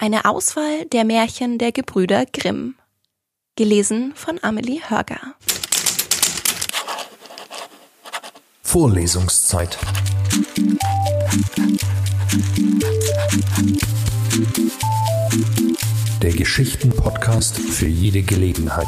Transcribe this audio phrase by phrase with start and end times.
[0.00, 2.76] Eine Auswahl der Märchen der Gebrüder Grimm.
[3.56, 5.18] Gelesen von Amelie Hörger.
[8.62, 9.76] Vorlesungszeit.
[16.22, 18.86] Der Geschichten-Podcast für jede Gelegenheit.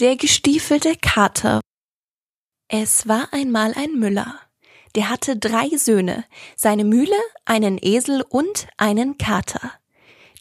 [0.00, 1.60] Der gestiefelte Kater
[2.68, 4.40] es war einmal ein Müller.
[4.96, 6.24] Der hatte drei Söhne,
[6.56, 9.72] seine Mühle, einen Esel und einen Kater.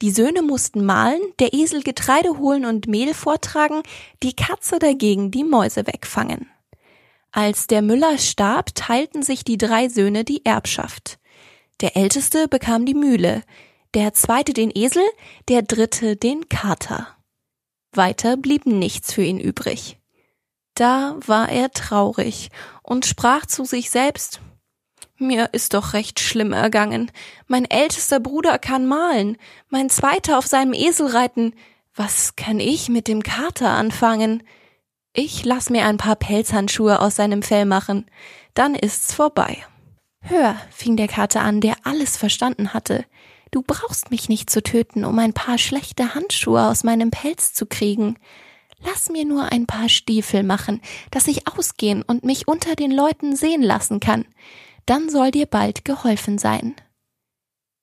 [0.02, 3.84] Die Söhne mussten mahlen, der Esel Getreide holen und Mehl vortragen,
[4.24, 6.50] die Katze dagegen die Mäuse wegfangen.
[7.32, 11.20] Als der Müller starb, teilten sich die drei Söhne die Erbschaft.
[11.82, 13.44] Der älteste bekam die Mühle,
[13.94, 15.04] der zweite den Esel,
[15.48, 17.08] der dritte den Kater.
[17.92, 19.98] Weiter blieb nichts für ihn übrig.
[20.76, 22.52] Da war er traurig
[22.84, 24.42] und sprach zu sich selbst
[25.18, 27.12] Mir ist doch recht schlimm ergangen.
[27.48, 29.38] Mein ältester Bruder kann malen,
[29.70, 31.54] mein zweiter auf seinem Esel reiten.
[31.96, 34.44] Was kann ich mit dem Kater anfangen?
[35.14, 38.06] Ich lass mir ein paar Pelzhandschuhe aus seinem Fell machen,
[38.54, 39.64] dann ist's vorbei.
[40.20, 43.06] Hör, fing der Kater an, der alles verstanden hatte.
[43.52, 47.66] Du brauchst mich nicht zu töten, um ein paar schlechte Handschuhe aus meinem Pelz zu
[47.66, 48.18] kriegen.
[48.86, 53.36] Lass mir nur ein paar Stiefel machen, dass ich ausgehen und mich unter den Leuten
[53.36, 54.26] sehen lassen kann.
[54.86, 56.76] Dann soll dir bald geholfen sein.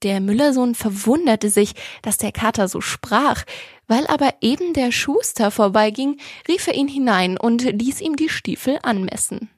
[0.03, 3.45] Der Müllersohn verwunderte sich, dass der Kater so sprach,
[3.87, 8.79] weil aber eben der Schuster vorbeiging, rief er ihn hinein und ließ ihm die Stiefel
[8.83, 9.51] anmessen.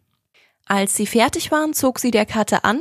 [0.66, 2.80] Als sie fertig waren, zog sie der Kater an,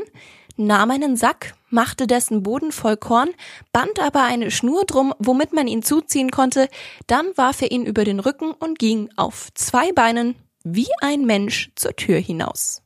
[0.56, 3.30] nahm einen Sack, machte dessen Boden voll Korn,
[3.72, 6.70] band aber eine Schnur drum, womit man ihn zuziehen konnte,
[7.08, 11.72] dann warf er ihn über den Rücken und ging auf zwei Beinen wie ein Mensch
[11.76, 12.82] zur Tür hinaus.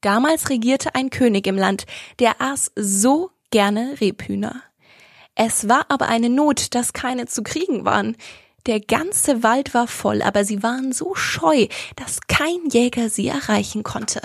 [0.00, 1.86] Damals regierte ein König im Land,
[2.18, 4.62] der aß so gerne Rebhühner.
[5.34, 8.16] Es war aber eine Not, dass keine zu kriegen waren.
[8.66, 13.82] Der ganze Wald war voll, aber sie waren so scheu, dass kein Jäger sie erreichen
[13.82, 14.20] konnte.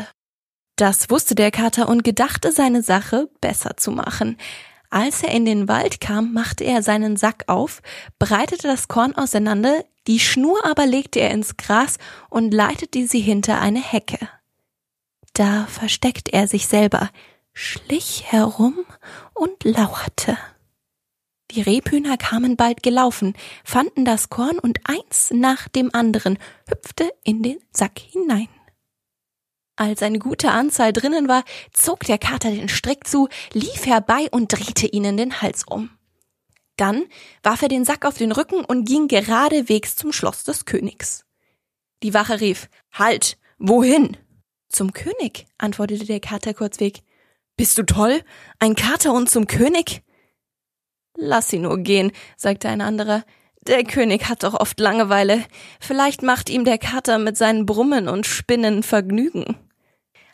[0.77, 4.37] Das wusste der Kater und gedachte seine Sache besser zu machen.
[4.91, 7.81] Als er in den Wald kam, machte er seinen Sack auf,
[8.19, 11.97] breitete das Korn auseinander, die Schnur aber legte er ins Gras
[12.29, 14.19] und leitete sie hinter eine Hecke.
[15.33, 17.09] Da versteckte er sich selber,
[17.53, 18.85] schlich herum
[19.33, 20.37] und lauerte.
[21.51, 23.33] Die Rebhühner kamen bald gelaufen,
[23.63, 26.37] fanden das Korn und eins nach dem anderen
[26.69, 28.49] hüpfte in den Sack hinein.
[29.77, 34.51] Als eine gute Anzahl drinnen war, zog der Kater den Strick zu, lief herbei und
[34.51, 35.91] drehte ihnen den Hals um.
[36.77, 37.05] Dann
[37.43, 41.25] warf er den Sack auf den Rücken und ging geradewegs zum Schloss des Königs.
[42.01, 44.17] Die Wache rief, Halt, wohin?
[44.67, 47.03] Zum König, antwortete der Kater kurzweg.
[47.55, 48.21] Bist du toll?
[48.59, 50.01] Ein Kater und zum König?
[51.15, 53.23] Lass sie nur gehen, sagte ein anderer.
[53.61, 55.43] Der König hat doch oft Langeweile.
[55.79, 59.57] Vielleicht macht ihm der Kater mit seinen Brummen und Spinnen Vergnügen.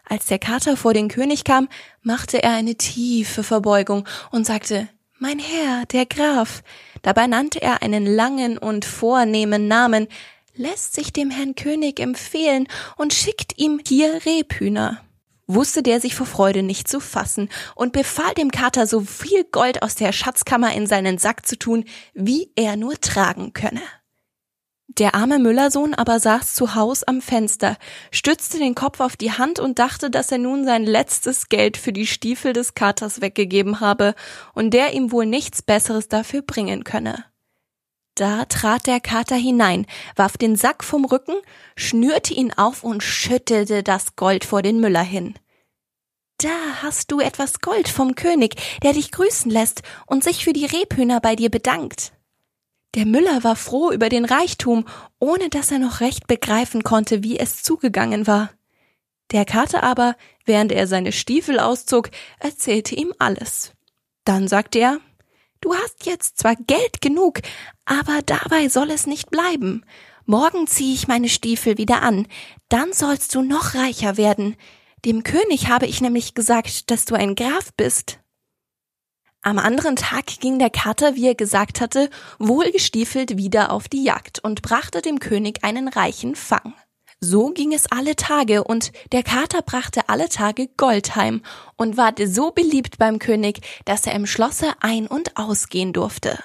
[0.08, 1.70] Als der Kater vor den König kam,
[2.02, 6.62] machte er eine tiefe Verbeugung und sagte Mein Herr, der Graf.
[7.02, 10.08] Dabei nannte er einen langen und vornehmen Namen,
[10.56, 15.02] lässt sich dem Herrn König empfehlen und schickt ihm hier Rebhühner.
[15.48, 19.84] Wusste der sich vor Freude nicht zu fassen und befahl dem Kater so viel Gold
[19.84, 23.82] aus der Schatzkammer in seinen Sack zu tun, wie er nur tragen könne.
[24.90, 27.78] Der arme Müllersohn aber saß zu Haus am Fenster,
[28.12, 31.94] stützte den Kopf auf die Hand und dachte, dass er nun sein letztes Geld für
[31.94, 34.14] die Stiefel des Katers weggegeben habe
[34.54, 37.26] und der ihm wohl nichts Besseres dafür bringen könne.
[38.16, 41.36] Da trat der Kater hinein, warf den Sack vom Rücken,
[41.76, 45.34] schnürte ihn auf und schüttelte das Gold vor den Müller hin.
[46.38, 46.50] Da
[46.82, 51.22] hast du etwas Gold vom König, der dich grüßen lässt und sich für die Rebhühner
[51.22, 52.12] bei dir bedankt.
[52.96, 54.86] Der Müller war froh über den Reichtum,
[55.20, 58.52] ohne dass er noch recht begreifen konnte, wie es zugegangen war.
[59.32, 60.16] Der Kater aber,
[60.46, 63.74] während er seine Stiefel auszog, erzählte ihm alles.
[64.26, 65.00] Dann sagte er
[65.60, 67.40] Du hast jetzt zwar Geld genug,
[67.86, 69.86] aber dabei soll es nicht bleiben.
[70.26, 72.28] Morgen ziehe ich meine Stiefel wieder an,
[72.68, 74.58] dann sollst du noch reicher werden.
[75.06, 78.20] Dem König habe ich nämlich gesagt, dass du ein Graf bist.
[79.46, 82.10] Am anderen Tag ging der Kater, wie er gesagt hatte,
[82.40, 86.74] wohlgestiefelt wieder auf die Jagd und brachte dem König einen reichen Fang.
[87.20, 91.42] So ging es alle Tage, und der Kater brachte alle Tage Gold heim
[91.76, 96.40] und ward so beliebt beim König, dass er im Schlosse ein- und ausgehen durfte.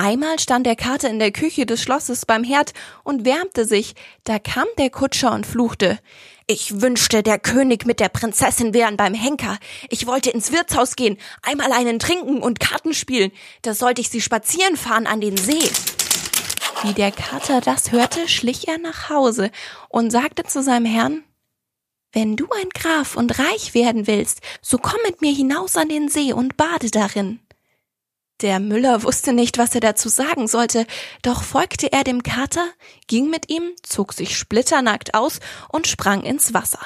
[0.00, 2.72] Einmal stand der Kater in der Küche des Schlosses beim Herd
[3.04, 3.94] und wärmte sich,
[4.24, 5.98] da kam der Kutscher und fluchte.
[6.46, 9.58] Ich wünschte, der König mit der Prinzessin wären beim Henker.
[9.90, 13.30] Ich wollte ins Wirtshaus gehen, einmal einen trinken und Karten spielen.
[13.60, 15.70] Da sollte ich sie spazieren fahren an den See.
[16.82, 19.50] Wie der Kater das hörte, schlich er nach Hause
[19.90, 21.24] und sagte zu seinem Herrn,
[22.14, 26.08] wenn du ein Graf und reich werden willst, so komm mit mir hinaus an den
[26.08, 27.40] See und bade darin.
[28.42, 30.86] Der Müller wusste nicht, was er dazu sagen sollte,
[31.22, 32.66] doch folgte er dem Kater,
[33.06, 36.80] ging mit ihm, zog sich splitternackt aus und sprang ins Wasser.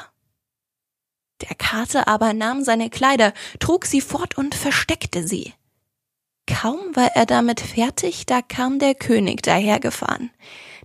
[1.43, 5.53] Der Kater aber nahm seine Kleider, trug sie fort und versteckte sie.
[6.47, 10.31] Kaum war er damit fertig, da kam der König dahergefahren.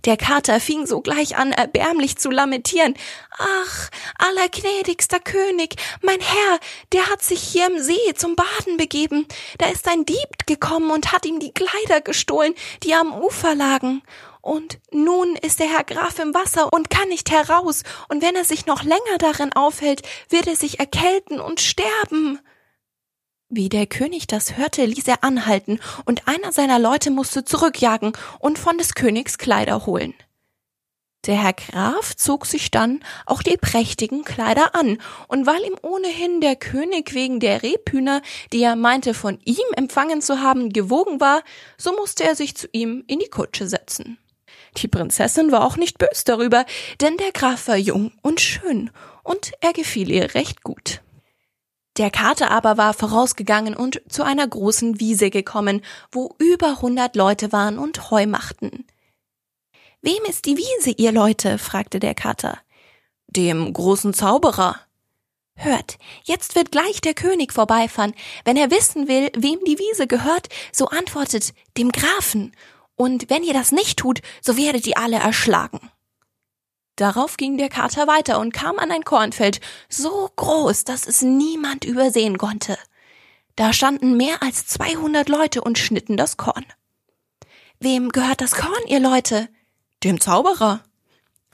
[0.04, 2.94] Der Kater fing sogleich an, erbärmlich zu lamentieren.
[3.38, 6.58] Ach, allergnädigster König, mein Herr,
[6.92, 9.26] der hat sich hier im See zum Baden begeben.
[9.58, 14.02] Da ist ein Dieb gekommen und hat ihm die Kleider gestohlen, die am Ufer lagen.
[14.42, 18.44] Und nun ist der Herr Graf im Wasser und kann nicht heraus, und wenn er
[18.44, 22.40] sich noch länger darin aufhält, wird er sich erkälten und sterben.
[23.52, 28.60] Wie der König das hörte, ließ er anhalten, und einer seiner Leute musste zurückjagen und
[28.60, 30.14] von des Königs Kleider holen.
[31.26, 36.40] Der Herr Graf zog sich dann auch die prächtigen Kleider an, und weil ihm ohnehin
[36.40, 41.42] der König wegen der Rebhühner, die er meinte von ihm empfangen zu haben, gewogen war,
[41.76, 44.16] so musste er sich zu ihm in die Kutsche setzen.
[44.76, 46.64] Die Prinzessin war auch nicht bös darüber,
[47.00, 48.92] denn der Graf war jung und schön,
[49.24, 51.00] und er gefiel ihr recht gut.
[51.96, 55.82] Der Kater aber war vorausgegangen und zu einer großen Wiese gekommen,
[56.12, 58.86] wo über hundert Leute waren und Heu machten.
[60.02, 61.58] Wem ist die Wiese, ihr Leute?
[61.58, 62.58] fragte der Kater.
[63.26, 64.80] Dem großen Zauberer.
[65.54, 68.14] Hört, jetzt wird gleich der König vorbeifahren.
[68.46, 72.56] Wenn er wissen will, wem die Wiese gehört, so antwortet dem Grafen.
[72.94, 75.90] Und wenn ihr das nicht tut, so werdet ihr alle erschlagen.
[77.00, 81.86] Darauf ging der Kater weiter und kam an ein Kornfeld, so groß, dass es niemand
[81.86, 82.76] übersehen konnte.
[83.56, 86.66] Da standen mehr als zweihundert Leute und schnitten das Korn.
[87.78, 89.48] Wem gehört das Korn, ihr Leute?
[90.04, 90.84] Dem Zauberer.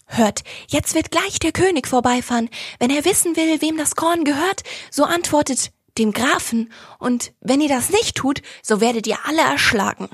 [0.06, 2.50] Hört, jetzt wird gleich der König vorbeifahren.
[2.80, 7.68] Wenn er wissen will, wem das Korn gehört, so antwortet dem Grafen, und wenn ihr
[7.68, 10.08] das nicht tut, so werdet ihr alle erschlagen.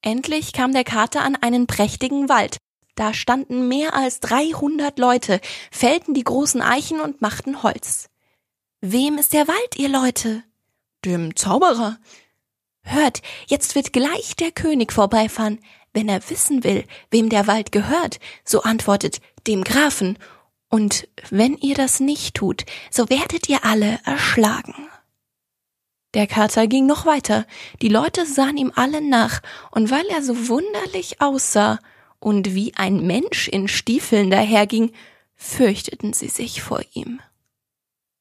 [0.00, 2.56] Endlich kam der Kater an einen prächtigen Wald,
[2.98, 5.40] da standen mehr als 300 Leute,
[5.70, 8.10] fällten die großen Eichen und machten Holz.
[8.80, 10.42] Wem ist der Wald, ihr Leute?
[11.04, 11.98] Dem Zauberer.
[12.82, 15.60] Hört, jetzt wird gleich der König vorbeifahren.
[15.92, 20.18] Wenn er wissen will, wem der Wald gehört, so antwortet dem Grafen.
[20.68, 24.88] Und wenn ihr das nicht tut, so werdet ihr alle erschlagen.
[26.14, 27.46] Der Kater ging noch weiter.
[27.80, 29.40] Die Leute sahen ihm alle nach,
[29.70, 31.78] und weil er so wunderlich aussah,
[32.20, 34.92] und wie ein Mensch in Stiefeln daherging,
[35.36, 37.20] fürchteten sie sich vor ihm.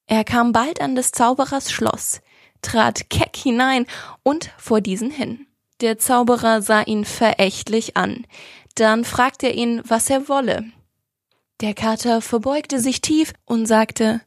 [0.05, 2.21] Er kam bald an des Zauberers Schloss,
[2.61, 3.85] trat keck hinein
[4.23, 5.47] und vor diesen hin.
[5.81, 8.25] Der Zauberer sah ihn verächtlich an,
[8.75, 10.65] dann fragte er ihn, was er wolle.
[11.61, 14.21] Der Kater verbeugte sich tief und sagte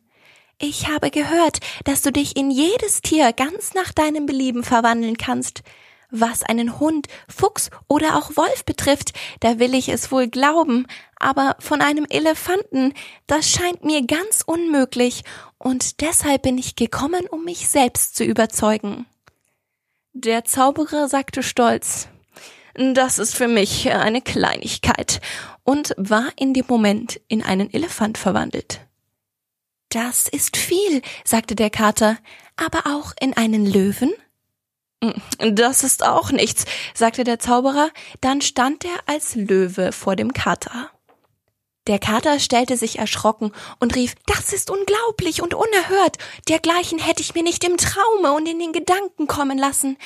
[0.58, 5.62] Ich habe gehört, dass du dich in jedes Tier ganz nach deinem Belieben verwandeln kannst.
[6.10, 10.86] Was einen Hund, Fuchs oder auch Wolf betrifft, da will ich es wohl glauben,
[11.16, 12.94] aber von einem Elefanten,
[13.26, 15.22] das scheint mir ganz unmöglich,
[15.58, 19.06] und deshalb bin ich gekommen, um mich selbst zu überzeugen.
[20.12, 22.08] Der Zauberer sagte stolz,
[22.74, 25.20] das ist für mich eine Kleinigkeit,
[25.62, 28.80] und war in dem Moment in einen Elefant verwandelt.
[29.90, 32.16] Das ist viel, sagte der Kater,
[32.56, 34.12] aber auch in einen Löwen?
[35.38, 37.90] Das ist auch nichts, sagte der Zauberer,
[38.20, 40.90] dann stand er als Löwe vor dem Kater.
[41.86, 47.34] Der Kater stellte sich erschrocken und rief, das ist unglaublich und unerhört, dergleichen hätte ich
[47.34, 49.96] mir nicht im Traume und in den Gedanken kommen lassen,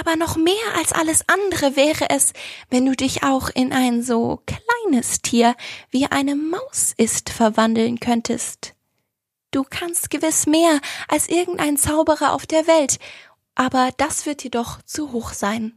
[0.00, 2.32] aber noch mehr als alles andere wäre es,
[2.70, 5.54] wenn du dich auch in ein so kleines Tier
[5.90, 8.74] wie eine Maus ist verwandeln könntest.
[9.50, 12.98] Du kannst gewiss mehr als irgendein Zauberer auf der Welt,
[13.58, 15.72] aber das wird jedoch zu hoch sein.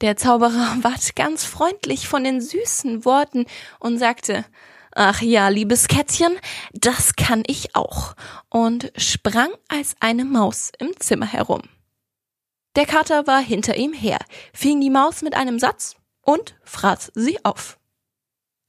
[0.00, 3.46] Der Zauberer ward ganz freundlich von den süßen Worten
[3.78, 4.44] und sagte,
[4.92, 6.36] Ach ja, liebes Kätzchen,
[6.72, 8.16] das kann ich auch,
[8.48, 11.62] und sprang als eine Maus im Zimmer herum.
[12.74, 14.18] Der Kater war hinter ihm her,
[14.52, 17.78] fing die Maus mit einem Satz und fraß sie auf.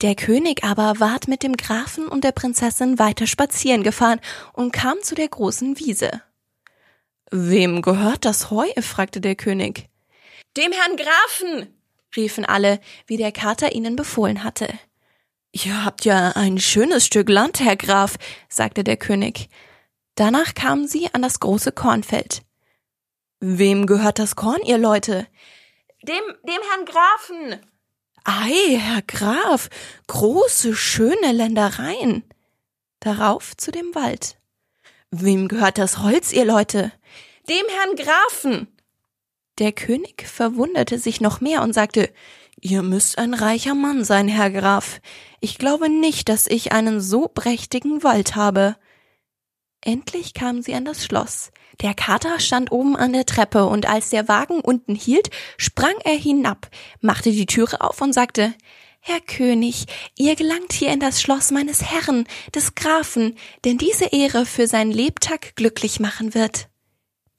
[0.03, 4.21] Der König aber ward mit dem Grafen und der Prinzessin weiter spazieren gefahren
[4.53, 6.21] und kam zu der großen Wiese.
[7.31, 8.67] Wem gehört das Heu?
[8.81, 9.87] fragte der König.
[10.57, 11.73] Dem Herrn Grafen,
[12.15, 14.67] riefen alle, wie der Kater ihnen befohlen hatte.
[15.53, 18.17] Ihr habt ja ein schönes Stück Land, Herr Graf,
[18.49, 19.47] sagte der König.
[20.15, 22.41] Danach kamen sie an das große Kornfeld.
[23.39, 25.25] Wem gehört das Korn, ihr Leute?
[26.03, 27.65] Dem, dem Herrn Grafen.
[28.25, 29.69] Ei, Herr Graf,
[30.07, 32.23] große, schöne Ländereien.
[32.99, 34.37] Darauf zu dem Wald.
[35.11, 36.91] Wem gehört das Holz, ihr Leute?
[37.51, 38.67] Dem Herrn Grafen.
[39.59, 42.09] Der König verwunderte sich noch mehr und sagte,
[42.61, 45.01] Ihr müsst ein reicher Mann sein, Herr Graf.
[45.41, 48.77] Ich glaube nicht, dass ich einen so prächtigen Wald habe.
[49.81, 51.51] Endlich kamen sie an das Schloss.
[51.81, 56.15] Der Kater stand oben an der Treppe, und als der Wagen unten hielt, sprang er
[56.15, 56.69] hinab,
[57.01, 58.53] machte die Türe auf und sagte
[59.01, 64.45] Herr König, ihr gelangt hier in das Schloss meines Herrn, des Grafen, denn diese Ehre
[64.45, 66.70] für sein Lebtag glücklich machen wird.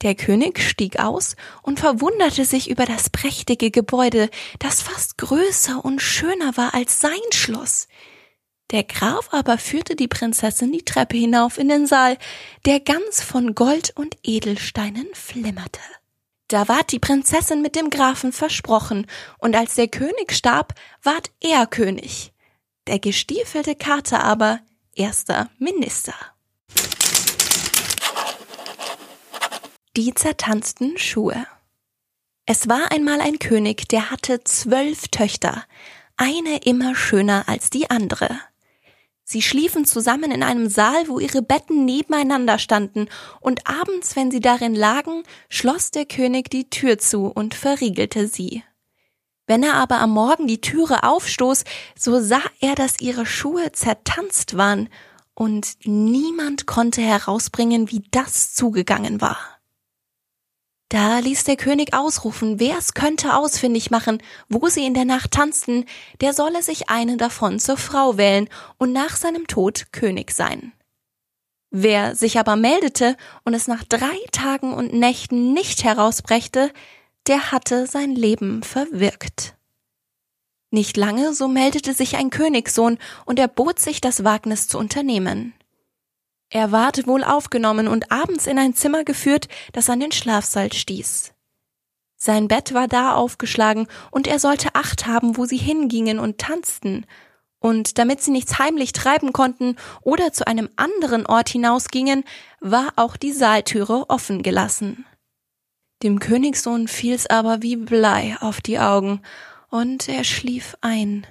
[0.03, 6.03] Der König stieg aus und verwunderte sich über das prächtige Gebäude, das fast größer und
[6.03, 7.87] schöner war als sein Schloss.
[8.73, 12.17] Der Graf aber führte die Prinzessin die Treppe hinauf in den Saal,
[12.67, 15.81] der ganz von Gold und Edelsteinen flimmerte.
[16.49, 19.07] Da ward die Prinzessin mit dem Grafen versprochen,
[19.39, 22.33] und als der König starb, ward er König.
[22.87, 24.61] Der gestiefelte Kater aber
[24.95, 26.15] erster Minister.
[29.95, 31.47] Die zertanzten Schuhe.
[32.47, 35.65] Es war einmal ein König, der hatte zwölf Töchter,
[36.17, 38.31] eine immer schöner als die andere.
[39.23, 44.41] Sie schliefen zusammen in einem Saal, wo ihre Betten nebeneinander standen, und abends, wenn sie
[44.41, 48.65] darin lagen, schloss der König die Tür zu und verriegelte sie.
[49.47, 51.65] Wenn er aber am Morgen die Türe aufstoß,
[51.99, 54.89] so sah er, dass ihre Schuhe zertanzt waren,
[55.35, 59.53] und niemand konnte herausbringen, wie das zugegangen war.
[60.93, 65.31] Da ließ der König ausrufen, wer es könnte ausfindig machen, wo sie in der Nacht
[65.31, 65.87] tanzten,
[66.21, 68.47] der solle sich eine davon zur Frau wählen
[68.77, 70.75] und nach seinem Tod König sein.
[71.71, 76.71] Wer sich aber meldete und es nach drei Tagen und Nächten nicht herausbrächte,
[77.27, 79.55] der hatte sein Leben verwirkt.
[80.71, 85.55] Nicht lange, so meldete sich ein Königssohn und erbot sich das Wagnis zu unternehmen.
[86.55, 91.33] Er ward wohl aufgenommen und abends in ein Zimmer geführt, das an den Schlafsaal stieß.
[92.15, 97.07] Sein Bett war da aufgeschlagen, und er sollte Acht haben, wo sie hingingen und tanzten,
[97.59, 102.23] und damit sie nichts heimlich treiben konnten oder zu einem anderen Ort hinausgingen,
[102.61, 105.07] war auch die Saaltüre offen gelassen.
[106.03, 109.23] Dem Königssohn fiel's aber wie Blei auf die Augen,
[109.71, 111.27] und er schlief ein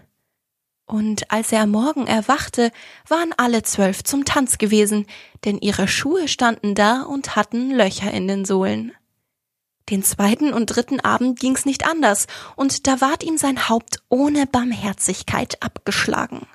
[0.92, 2.72] und als er am Morgen erwachte,
[3.08, 5.06] waren alle zwölf zum Tanz gewesen,
[5.46, 8.92] denn ihre Schuhe standen da und hatten Löcher in den Sohlen.
[9.90, 14.46] Den zweiten und dritten Abend ging's nicht anders, und da ward ihm sein Haupt ohne
[14.46, 16.46] Barmherzigkeit abgeschlagen.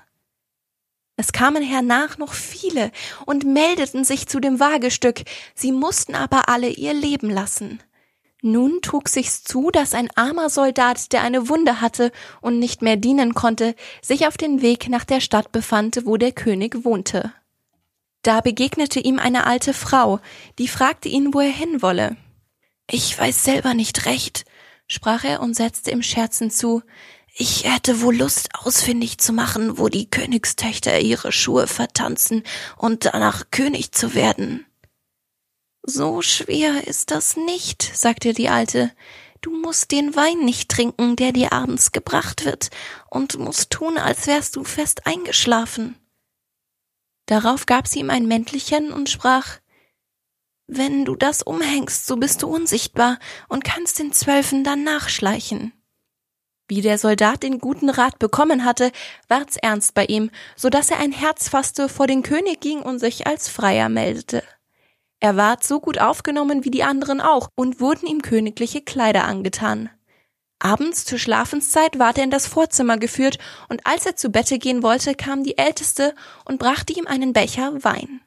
[1.17, 2.93] Es kamen hernach noch viele
[3.25, 5.23] und meldeten sich zu dem Wagestück,
[5.55, 7.81] sie mussten aber alle ihr Leben lassen.
[8.47, 12.97] Nun trug sich's zu, dass ein armer Soldat, der eine Wunde hatte und nicht mehr
[12.97, 17.33] dienen konnte, sich auf den Weg nach der Stadt befand, wo der König wohnte.
[18.23, 20.21] Da begegnete ihm eine alte Frau,
[20.61, 22.17] die fragte ihn, wo er hin wolle.
[22.89, 24.45] Ich weiß selber nicht recht,
[24.87, 26.85] sprach er und setzte im Scherzen zu,
[27.35, 32.45] ich hätte wohl Lust, ausfindig zu machen, wo die Königstöchter ihre Schuhe vertanzen
[32.77, 34.67] und danach König zu werden.
[35.89, 38.91] So schwer ist das nicht, sagte die Alte.
[39.41, 42.71] Du musst den Wein nicht trinken, der dir abends gebracht wird,
[43.09, 45.95] und musst tun, als wärst du fest eingeschlafen.
[47.27, 49.59] Darauf gab sie ihm ein Mäntelchen und sprach
[50.67, 55.73] Wenn du das umhängst, so bist du unsichtbar und kannst den Zwölfen dann nachschleichen.
[56.67, 58.91] Wie der Soldat den guten Rat bekommen hatte,
[59.29, 62.99] ward's ernst bei ihm, so dass er ein Herz fasste, vor den König ging und
[62.99, 64.43] sich als Freier meldete.
[65.21, 69.91] Er ward so gut aufgenommen wie die anderen auch und wurden ihm königliche Kleider angetan.
[70.59, 74.83] Abends zur Schlafenszeit ward er in das Vorzimmer geführt, und als er zu Bette gehen
[74.83, 78.21] wollte, kam die Älteste und brachte ihm einen Becher Wein.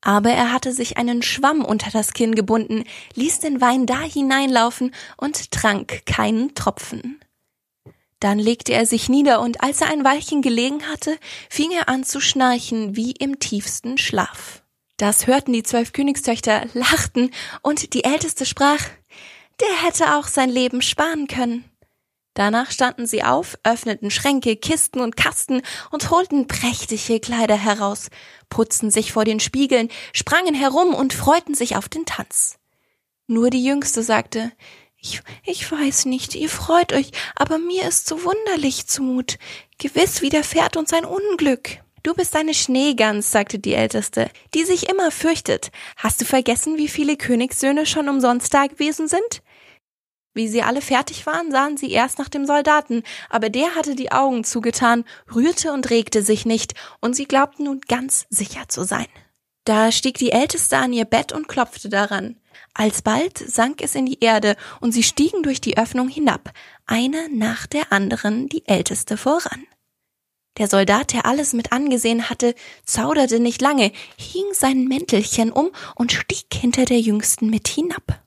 [0.00, 4.94] Aber er hatte sich einen Schwamm unter das Kinn gebunden, ließ den Wein da hineinlaufen
[5.16, 7.20] und trank keinen Tropfen.
[8.18, 11.16] Dann legte er sich nieder, und als er ein Weilchen gelegen hatte,
[11.50, 14.61] fing er an zu schnarchen wie im tiefsten Schlaf.
[15.02, 18.84] Das hörten die zwölf Königstöchter, lachten, und die älteste sprach,
[19.60, 21.64] der hätte auch sein Leben sparen können.
[22.34, 28.10] Danach standen sie auf, öffneten Schränke, Kisten und Kasten und holten prächtige Kleider heraus,
[28.48, 32.60] putzten sich vor den Spiegeln, sprangen herum und freuten sich auf den Tanz.
[33.26, 34.52] Nur die Jüngste sagte,
[34.96, 39.40] Ich, ich weiß nicht, ihr freut euch, aber mir ist so wunderlich zumut.
[39.78, 41.80] Gewiss widerfährt uns ein Unglück.
[42.02, 45.70] Du bist eine Schneegans, sagte die Älteste, die sich immer fürchtet.
[45.96, 49.42] Hast du vergessen, wie viele Königssöhne schon umsonst da gewesen sind?
[50.34, 54.10] Wie sie alle fertig waren, sahen sie erst nach dem Soldaten, aber der hatte die
[54.10, 59.06] Augen zugetan, rührte und regte sich nicht, und sie glaubten nun ganz sicher zu sein.
[59.64, 62.40] Da stieg die Älteste an ihr Bett und klopfte daran.
[62.74, 66.50] Alsbald sank es in die Erde, und sie stiegen durch die Öffnung hinab,
[66.86, 69.66] eine nach der anderen, die Älteste voran.
[70.58, 72.54] Der Soldat, der alles mit angesehen hatte,
[72.84, 78.22] zauderte nicht lange, hing sein Mäntelchen um und stieg hinter der Jüngsten mit hinab.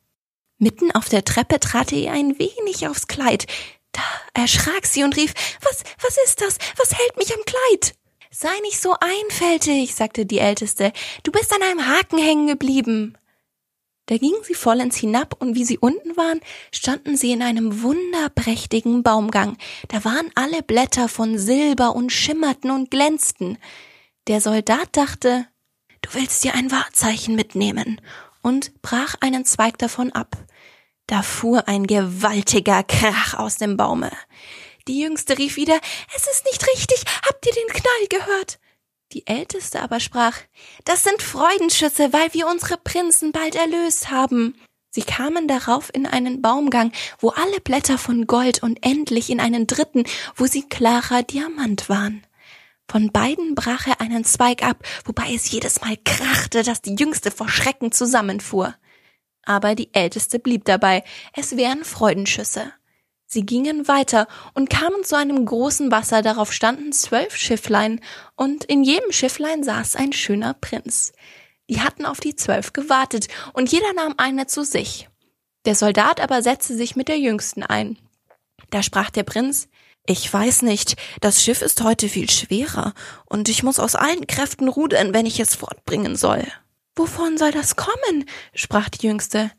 [0.58, 3.46] Mitten auf der Treppe trat er ihr ein wenig aufs Kleid.
[3.92, 4.02] Da
[4.34, 6.58] erschrak sie und rief, was, was ist das?
[6.78, 7.96] Was hält mich am Kleid?
[8.32, 10.92] Sei nicht so einfältig, sagte die Älteste.
[11.24, 13.18] Du bist an einem Haken hängen geblieben.
[14.08, 16.40] Da gingen sie vollends hinab, und wie sie unten waren,
[16.72, 19.58] standen sie in einem wunderprächtigen Baumgang.
[19.88, 23.58] Da waren alle Blätter von Silber und schimmerten und glänzten.
[24.28, 25.48] Der Soldat dachte,
[26.02, 28.00] du willst dir ein Wahrzeichen mitnehmen,
[28.42, 30.38] und brach einen Zweig davon ab.
[31.08, 34.12] Da fuhr ein gewaltiger Krach aus dem Baume.
[34.88, 35.80] Die Jüngste rief wieder,
[36.16, 38.60] es ist nicht richtig, habt ihr den Knall gehört?
[39.14, 40.38] Die Älteste aber sprach,
[40.84, 44.56] das sind Freudenschüsse, weil wir unsere Prinzen bald erlöst haben.
[44.90, 49.68] Sie kamen darauf in einen Baumgang, wo alle Blätter von Gold und endlich in einen
[49.68, 52.26] dritten, wo sie klarer Diamant waren.
[52.88, 57.32] Von beiden brach er einen Zweig ab, wobei es jedes Mal krachte, dass die Jüngste
[57.32, 58.76] vor Schrecken zusammenfuhr.
[59.44, 62.72] Aber die Älteste blieb dabei, es wären Freudenschüsse.
[63.36, 68.00] Sie gingen weiter und kamen zu einem großen Wasser, darauf standen zwölf Schifflein,
[68.38, 71.12] und in jedem Schifflein saß ein schöner Prinz.
[71.70, 75.10] Die hatten auf die zwölf gewartet, und jeder nahm eine zu sich.
[75.66, 77.98] Der Soldat aber setzte sich mit der Jüngsten ein.
[78.70, 79.68] Da sprach der Prinz
[80.06, 82.94] Ich weiß nicht, das Schiff ist heute viel schwerer,
[83.26, 86.48] und ich muss aus allen Kräften rudern, wenn ich es fortbringen soll.
[86.96, 88.30] Wovon soll das kommen?
[88.54, 89.52] sprach die Jüngste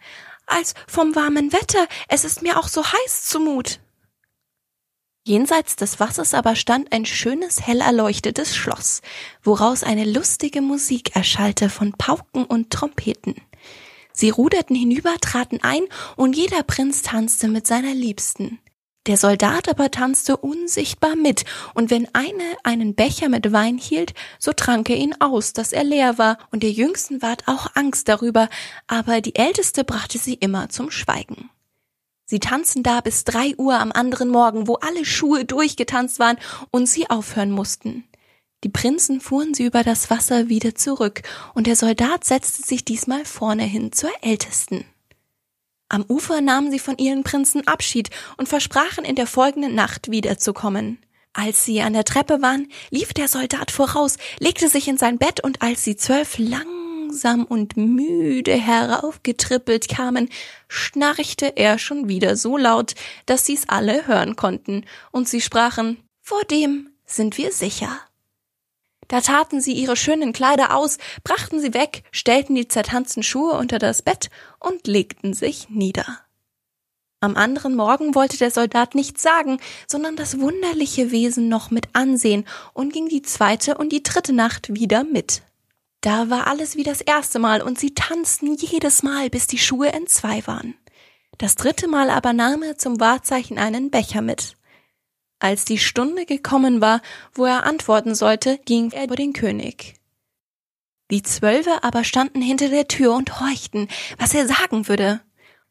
[0.46, 1.86] als vom warmen Wetter.
[2.08, 3.80] Es ist mir auch so heiß zumut.
[5.26, 9.02] Jenseits des Wassers aber stand ein schönes, hell erleuchtetes Schloss,
[9.42, 13.34] woraus eine lustige Musik erschallte von Pauken und Trompeten.
[14.12, 15.82] Sie ruderten hinüber, traten ein,
[16.14, 18.60] und jeder Prinz tanzte mit seiner Liebsten.
[19.06, 24.52] Der Soldat aber tanzte unsichtbar mit, und wenn eine einen Becher mit Wein hielt, so
[24.52, 28.48] trank er ihn aus, dass er leer war, und der Jüngsten ward auch Angst darüber,
[28.88, 31.50] aber die Älteste brachte sie immer zum Schweigen.
[32.24, 36.38] Sie tanzten da bis drei Uhr am anderen Morgen, wo alle Schuhe durchgetanzt waren
[36.72, 38.02] und sie aufhören mussten.
[38.64, 41.22] Die Prinzen fuhren sie über das Wasser wieder zurück,
[41.54, 44.84] und der Soldat setzte sich diesmal vorne hin zur Ältesten.
[45.88, 50.98] Am Ufer nahmen sie von ihren Prinzen Abschied und versprachen in der folgenden Nacht wiederzukommen.
[51.32, 55.44] Als sie an der Treppe waren, lief der Soldat voraus, legte sich in sein Bett
[55.44, 60.28] und als sie zwölf langsam und müde heraufgetrippelt kamen,
[60.66, 62.94] schnarchte er schon wieder so laut,
[63.26, 68.00] dass sie's alle hören konnten, und sie sprachen, vor dem sind wir sicher.
[69.08, 73.78] Da taten sie ihre schönen Kleider aus, brachten sie weg, stellten die zertanzten Schuhe unter
[73.78, 76.20] das Bett und legten sich nieder.
[77.20, 82.44] Am anderen Morgen wollte der Soldat nichts sagen, sondern das wunderliche Wesen noch mit ansehen
[82.74, 85.42] und ging die zweite und die dritte Nacht wieder mit.
[86.02, 89.92] Da war alles wie das erste Mal und sie tanzten jedes Mal, bis die Schuhe
[89.92, 90.74] entzwei waren.
[91.38, 94.55] Das dritte Mal aber nahm er zum Wahrzeichen einen Becher mit.
[95.38, 97.02] Als die Stunde gekommen war,
[97.34, 99.94] wo er antworten sollte, ging er über den König.
[101.10, 105.20] Die Zwölfe aber standen hinter der Tür und horchten, was er sagen würde.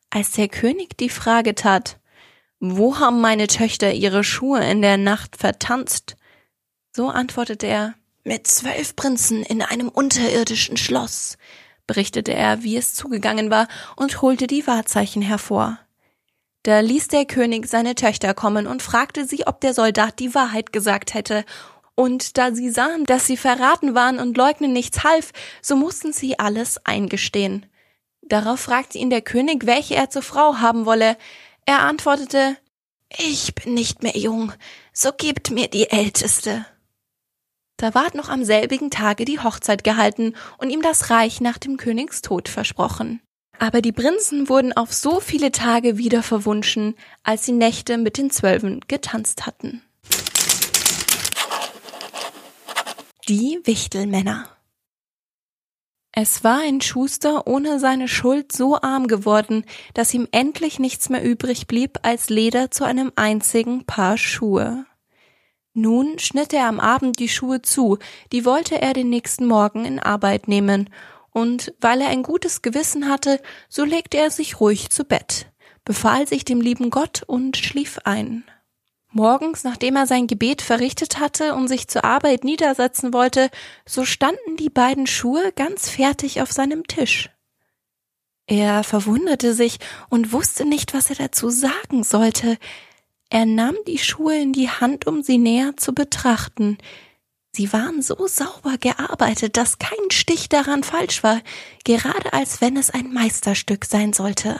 [0.09, 1.99] Als der König die Frage tat,
[2.59, 6.15] wo haben meine Töchter ihre Schuhe in der Nacht vertanzt?
[6.95, 11.37] So antwortete er, mit zwölf Prinzen in einem unterirdischen Schloss,
[11.85, 15.79] berichtete er, wie es zugegangen war, und holte die Wahrzeichen hervor.
[16.65, 20.73] Da ließ der König seine Töchter kommen und fragte sie, ob der Soldat die Wahrheit
[20.73, 21.45] gesagt hätte.
[21.93, 26.39] Und da sie sahen, dass sie verraten waren und leugnen nichts half, so mussten sie
[26.39, 27.67] alles eingestehen.
[28.23, 31.17] Darauf fragte ihn der König, welche er zur Frau haben wolle.
[31.67, 32.57] Er antwortete,
[33.15, 34.51] ich bin nicht mehr jung,
[34.91, 36.65] so gebt mir die Älteste.
[37.77, 41.77] Da ward noch am selbigen Tage die Hochzeit gehalten und ihm das Reich nach dem
[41.77, 43.21] Königs Tod versprochen.
[43.59, 48.29] Aber die Prinzen wurden auf so viele Tage wieder verwunschen, als sie Nächte mit den
[48.29, 49.81] Zwölfen getanzt hatten.
[53.27, 54.47] Die Wichtelmänner
[56.11, 59.65] Es war ein Schuster ohne seine Schuld so arm geworden,
[59.95, 64.85] dass ihm endlich nichts mehr übrig blieb als Leder zu einem einzigen Paar Schuhe.
[65.73, 67.97] Nun schnitt er am Abend die Schuhe zu,
[68.31, 70.89] die wollte er den nächsten Morgen in Arbeit nehmen,
[71.35, 75.51] und weil er ein gutes Gewissen hatte, so legte er sich ruhig zu Bett,
[75.83, 78.45] befahl sich dem lieben Gott und schlief ein.
[79.11, 83.49] Morgens, nachdem er sein Gebet verrichtet hatte und sich zur Arbeit niedersetzen wollte,
[83.85, 87.29] so standen die beiden Schuhe ganz fertig auf seinem Tisch.
[88.47, 92.57] Er verwunderte sich und wusste nicht, was er dazu sagen sollte.
[93.29, 96.77] Er nahm die Schuhe in die Hand, um sie näher zu betrachten.
[97.55, 101.39] Sie waren so sauber gearbeitet, dass kein Stich daran falsch war,
[101.85, 104.59] gerade als wenn es ein Meisterstück sein sollte.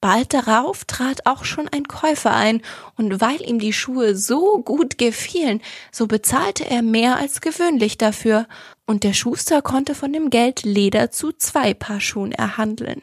[0.00, 2.62] Bald darauf trat auch schon ein Käufer ein,
[2.96, 8.46] und weil ihm die Schuhe so gut gefielen, so bezahlte er mehr als gewöhnlich dafür,
[8.86, 13.02] und der Schuster konnte von dem Geld Leder zu zwei Paar Schuhen erhandeln.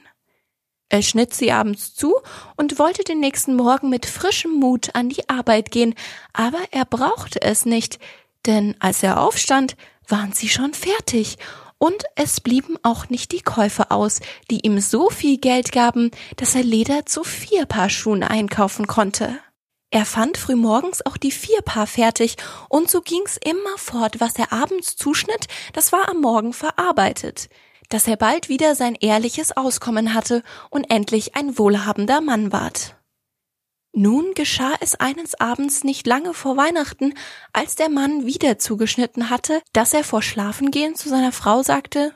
[0.88, 2.13] Er schnitt sie abends zu
[2.56, 5.94] und wollte den nächsten Morgen mit frischem Mut an die Arbeit gehen,
[6.32, 8.00] aber er brauchte es nicht,
[8.45, 9.75] denn als er aufstand,
[10.08, 11.38] waren sie schon fertig,
[11.77, 16.56] und es blieben auch nicht die Käufer aus, die ihm so viel Geld gaben, dass
[16.56, 19.38] er Leder zu vier Paar Schuhen einkaufen konnte.
[19.91, 22.38] Er fand frühmorgens auch die vier Paar fertig,
[22.69, 27.49] und so ging's immer fort, was er abends zuschnitt, das war am Morgen verarbeitet,
[27.89, 32.95] dass er bald wieder sein ehrliches Auskommen hatte und endlich ein wohlhabender Mann ward.
[33.95, 37.13] Nun geschah es eines Abends nicht lange vor Weihnachten,
[37.53, 42.12] als der Mann wieder zugeschnitten hatte, dass er vor Schlafengehen zu seiner Frau sagte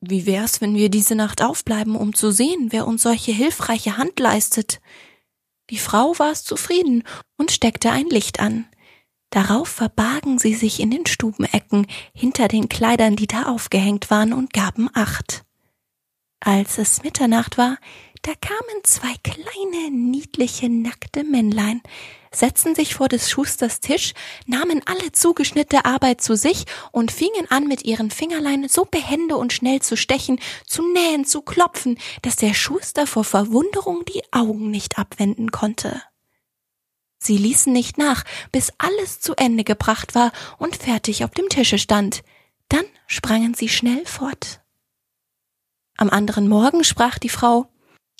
[0.00, 4.18] Wie wär's, wenn wir diese Nacht aufbleiben, um zu sehen, wer uns solche hilfreiche Hand
[4.18, 4.80] leistet?
[5.70, 7.04] Die Frau war es zufrieden
[7.36, 8.66] und steckte ein Licht an.
[9.30, 14.52] Darauf verbargen sie sich in den Stubenecken hinter den Kleidern, die da aufgehängt waren, und
[14.52, 15.44] gaben Acht.
[16.40, 17.78] Als es Mitternacht war,
[18.22, 21.82] da kamen zwei kleine, niedliche, nackte Männlein,
[22.30, 24.14] setzten sich vor des Schusters Tisch,
[24.46, 29.52] nahmen alle zugeschnittene Arbeit zu sich und fingen an, mit ihren Fingerlein so behende und
[29.52, 34.98] schnell zu stechen, zu nähen, zu klopfen, dass der Schuster vor Verwunderung die Augen nicht
[34.98, 36.00] abwenden konnte.
[37.18, 41.78] Sie ließen nicht nach, bis alles zu Ende gebracht war und fertig auf dem Tische
[41.78, 42.22] stand.
[42.68, 44.60] Dann sprangen sie schnell fort.
[45.96, 47.71] Am anderen Morgen sprach die Frau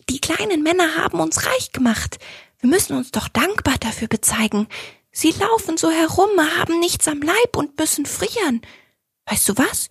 [0.08, 2.18] die kleinen Männer haben uns reich gemacht.
[2.60, 4.68] Wir müssen uns doch dankbar dafür bezeigen.
[5.10, 8.62] Sie laufen so herum, haben nichts am Leib und müssen frieren.
[9.26, 9.88] Weißt du was?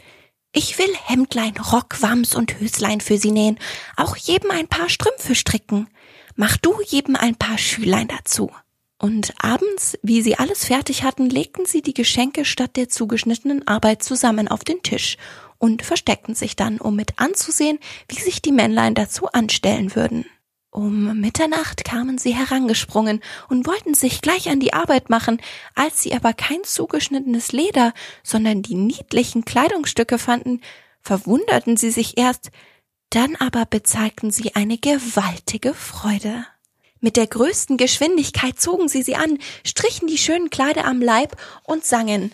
[0.54, 3.58] Ich will Hemdlein, Rock, Wams und Höslein für sie nähen,
[3.95, 5.89] auch jedem ein paar Strümpfe stricken.
[6.36, 8.52] Mach du jedem ein paar Schülein dazu.
[8.97, 14.04] Und abends, wie sie alles fertig hatten, legten sie die Geschenke statt der zugeschnittenen Arbeit
[14.04, 15.17] zusammen auf den Tisch
[15.62, 20.26] und versteckten sich dann, um mit anzusehen, wie sich die Männlein dazu anstellen würden.
[20.71, 25.39] Um Mitternacht kamen sie herangesprungen und wollten sich gleich an die Arbeit machen,
[25.76, 27.93] als sie aber kein zugeschnittenes Leder,
[28.24, 30.62] sondern die niedlichen Kleidungsstücke fanden,
[31.00, 32.50] verwunderten sie sich erst,
[33.12, 36.47] dann aber bezeigten sie eine gewaltige Freude.
[37.02, 41.86] Mit der größten Geschwindigkeit zogen sie sie an, strichen die schönen Kleider am Leib und
[41.86, 42.32] sangen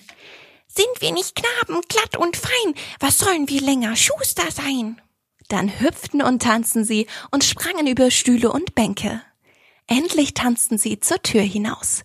[0.77, 2.73] sind wir nicht Knaben, glatt und fein?
[2.99, 5.01] Was sollen wir länger Schuster sein?
[5.49, 9.21] Dann hüpften und tanzten sie und sprangen über Stühle und Bänke.
[9.87, 12.03] Endlich tanzten sie zur Tür hinaus.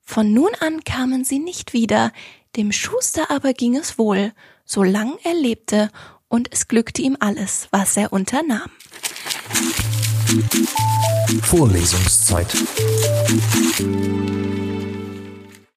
[0.00, 2.12] Von nun an kamen sie nicht wieder,
[2.56, 4.32] dem Schuster aber ging es wohl,
[4.64, 5.90] solang er lebte,
[6.28, 8.70] und es glückte ihm alles, was er unternahm.
[11.42, 12.54] Vorlesungszeit